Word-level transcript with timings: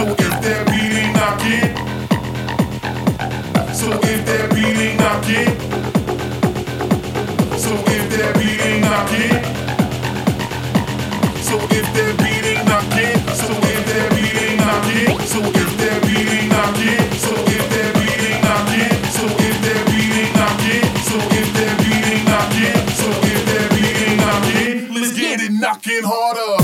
So 0.00 0.06
if 0.06 0.16
that 0.16 0.64
beat 0.72 0.96
ain't 0.96 1.12
knocking, 1.12 1.76
so 3.74 3.90
if 4.00 4.24
that 4.24 4.48
beat 4.48 4.80
ain't 4.80 4.96
knocking, 4.96 5.52
so 7.60 7.76
if 7.84 8.08
that 8.08 8.32
beat 8.40 8.64
ain't 8.64 8.80
knocking, 8.80 9.44
so 11.44 11.60
if 11.76 11.84
that 11.92 12.16
beat 12.16 12.48
ain't 12.48 12.64
knocking, 12.64 13.12
so 13.36 13.52
if 13.52 13.84
that 13.92 14.08
beat 14.16 14.40
ain't 14.40 14.64
knocking, 14.64 15.20
so 15.20 15.44
if 15.44 15.68
that 15.76 16.00
beat 16.08 16.32
ain't 16.32 16.48
knocking, 16.48 17.04
so 17.20 17.36
if 17.36 17.68
that 17.68 17.92
beat 18.00 18.32
ain't 18.32 18.48
knocking, 18.48 19.04
so 19.20 19.28
if 19.44 19.60
that 19.68 19.84
beat 19.92 20.16
ain't 22.08 22.24
knocking, 22.24 22.88
so 22.96 23.12
if 23.20 23.44
that 23.52 23.68
beat 23.68 24.00
ain't 24.00 24.16
knocking, 24.16 24.96
let's 24.96 25.12
get 25.12 25.44
it 25.44 25.52
knocking 25.52 26.00
harder. 26.00 26.59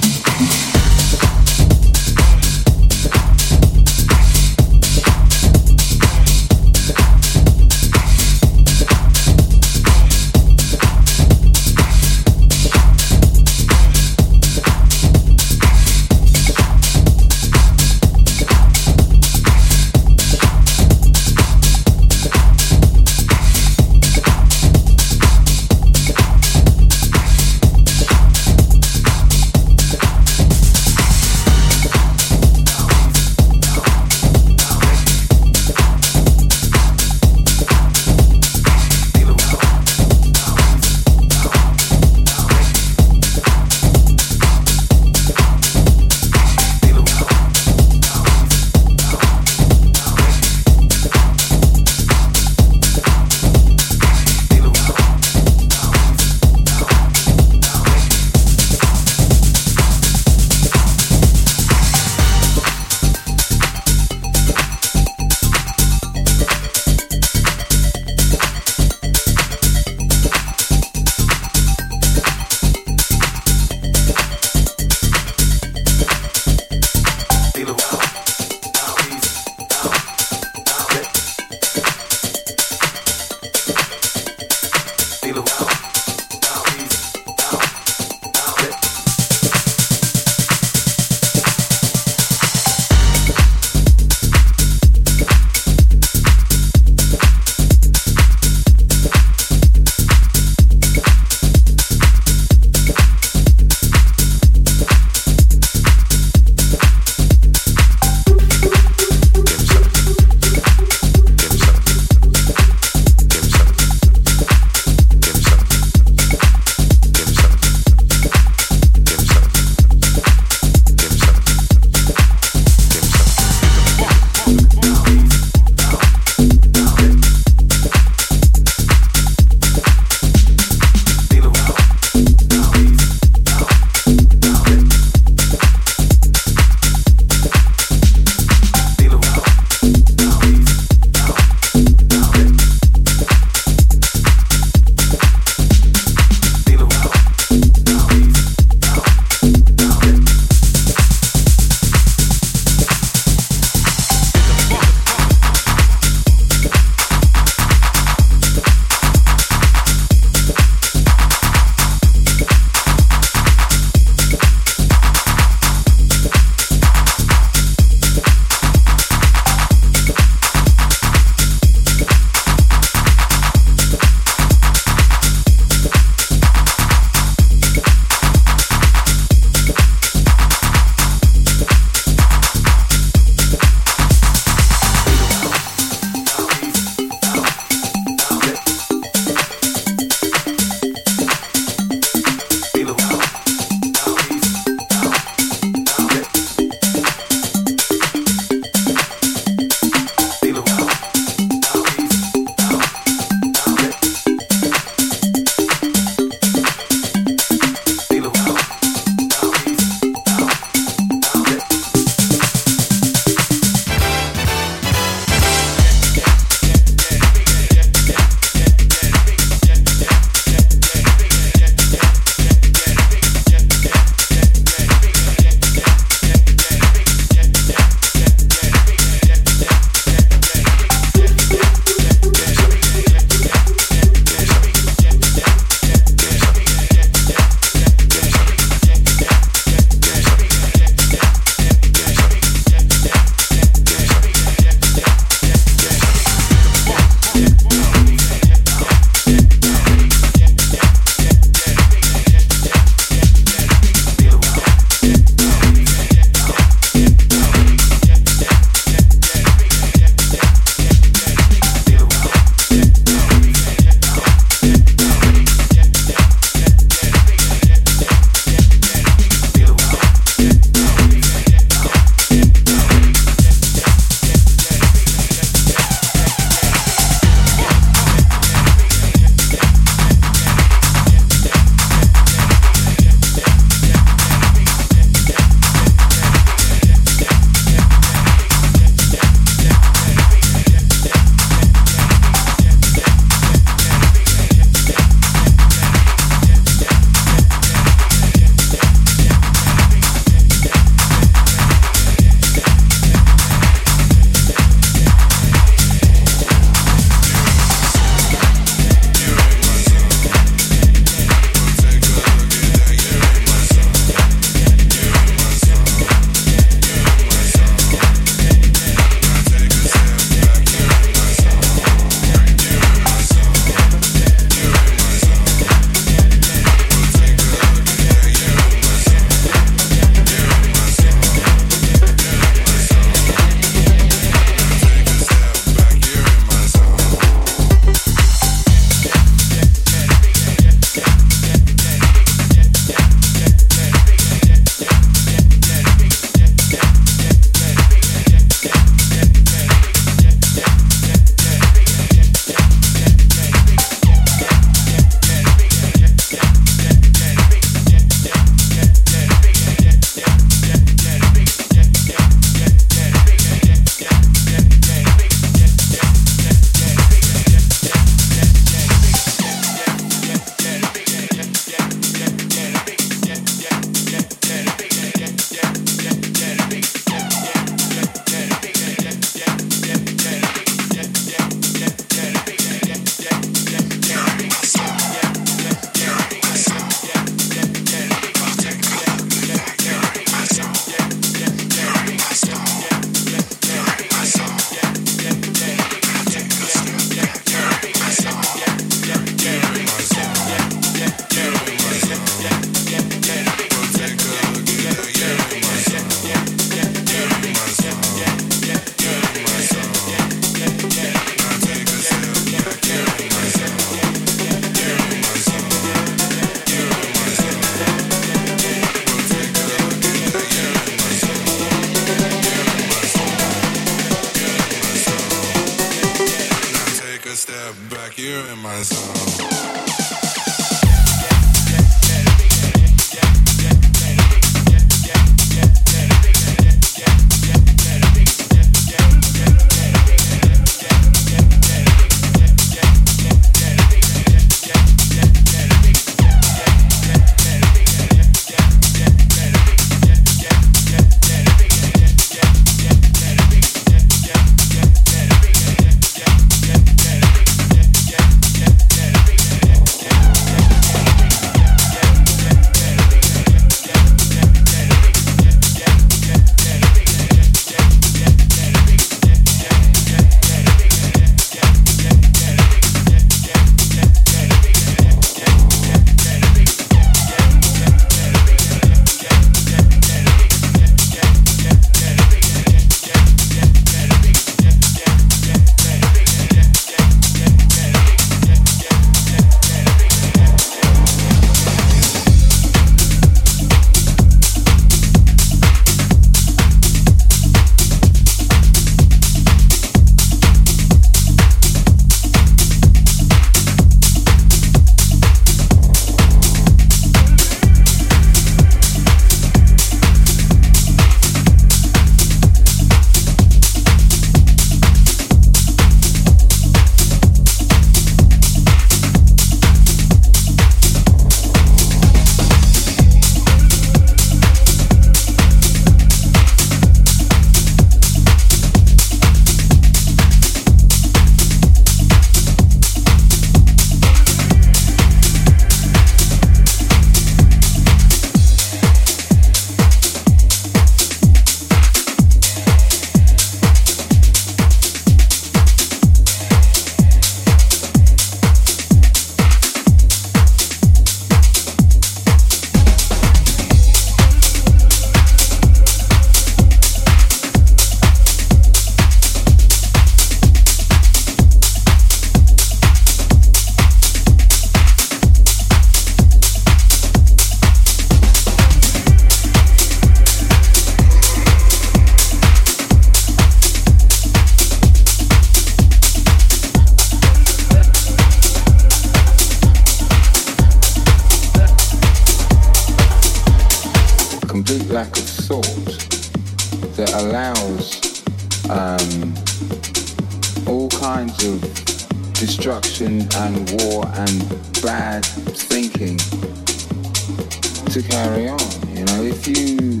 on. 598.50 598.96
You 598.96 599.04
know, 599.04 599.22
if 599.22 599.46
you 599.46 600.00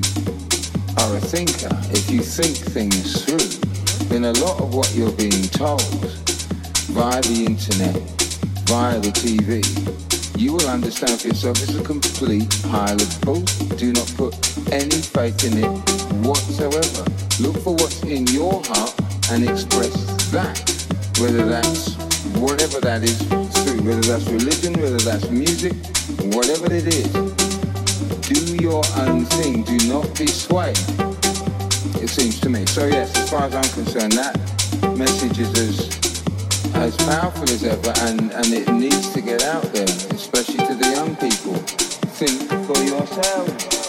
are 0.98 1.16
a 1.16 1.20
thinker, 1.20 1.70
if 1.92 2.10
you 2.10 2.20
think 2.20 2.56
things 2.56 3.24
through, 3.24 3.48
then 4.08 4.24
a 4.24 4.32
lot 4.44 4.60
of 4.60 4.74
what 4.74 4.92
you're 4.94 5.12
being 5.12 5.48
told 5.54 5.82
via 6.90 7.20
the 7.22 7.44
internet, 7.46 7.96
via 8.66 8.98
the 8.98 9.10
TV, 9.10 9.62
you 10.40 10.52
will 10.54 10.68
understand 10.68 11.20
for 11.20 11.28
yourself 11.28 11.62
it's 11.62 11.74
a 11.74 11.82
complete 11.82 12.48
pile 12.64 12.94
of 12.94 13.20
poo. 13.20 13.42
Do 13.76 13.92
not 13.92 14.12
put 14.16 14.34
any 14.72 15.00
faith 15.00 15.44
in 15.44 15.58
it 15.62 15.70
whatsoever. 16.26 17.04
Look 17.40 17.56
for 17.62 17.74
what's 17.74 18.02
in 18.02 18.26
your 18.28 18.62
heart 18.64 18.94
and 19.30 19.48
express 19.48 19.94
that, 20.32 20.58
whether 21.20 21.44
that's 21.46 21.94
whatever 22.40 22.80
that 22.80 23.02
is 23.02 23.18
through, 23.22 23.82
whether 23.82 24.00
that's 24.00 24.26
religion, 24.28 24.72
whether 24.80 24.98
that's 24.98 25.28
music, 25.30 25.74
whatever 26.34 26.72
it 26.72 26.86
is 26.86 27.39
your 28.70 28.82
own 28.98 29.24
thing. 29.24 29.64
Do 29.64 29.76
not 29.88 30.06
be 30.16 30.26
swayed. 30.26 30.78
It 32.02 32.08
seems 32.08 32.38
to 32.40 32.48
me. 32.48 32.64
So 32.66 32.86
yes, 32.86 33.16
as 33.16 33.28
far 33.28 33.42
as 33.42 33.54
I'm 33.54 33.70
concerned, 33.74 34.12
that 34.12 34.36
message 34.96 35.38
is 35.38 35.50
as 35.58 35.76
as 36.74 36.96
powerful 36.96 37.50
as 37.50 37.64
ever, 37.64 37.92
and 38.06 38.32
and 38.32 38.46
it 38.52 38.68
needs 38.72 39.12
to 39.12 39.20
get 39.20 39.42
out 39.42 39.64
there, 39.74 39.90
especially 40.14 40.64
to 40.68 40.74
the 40.74 40.90
young 40.94 41.16
people. 41.16 41.54
Think 42.18 42.38
for 42.66 42.78
yourself. 42.84 43.79